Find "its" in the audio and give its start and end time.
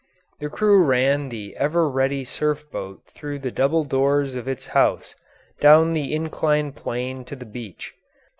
4.47-4.65